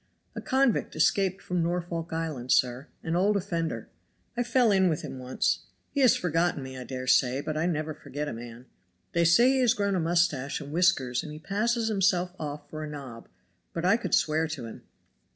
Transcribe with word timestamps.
"A 0.35 0.41
convict 0.41 0.95
escaped 0.95 1.43
from 1.43 1.61
Norfolk 1.61 2.11
Island, 2.11 2.51
sir; 2.51 2.87
an 3.03 3.15
old 3.15 3.37
offender. 3.37 3.87
I 4.35 4.41
fell 4.41 4.71
in 4.71 4.89
with 4.89 5.03
him 5.03 5.19
once. 5.19 5.59
He 5.91 5.99
has 6.01 6.15
forgotten 6.15 6.63
me 6.63 6.75
I 6.75 6.83
dare 6.85 7.05
say, 7.05 7.39
but 7.39 7.55
I 7.55 7.67
never 7.67 7.93
forget 7.93 8.27
a 8.27 8.33
man. 8.33 8.65
They 9.11 9.25
say 9.25 9.51
he 9.51 9.59
has 9.59 9.75
grown 9.75 9.93
a 9.93 9.99
mustache 9.99 10.59
and 10.59 10.71
whiskers 10.73 11.21
and 11.21 11.43
passes 11.43 11.87
himself 11.87 12.33
off 12.39 12.67
for 12.67 12.83
a 12.83 12.89
nob; 12.89 13.27
but 13.73 13.85
I 13.85 13.95
could 13.95 14.15
swear 14.15 14.47
to 14.47 14.65
him." 14.65 14.81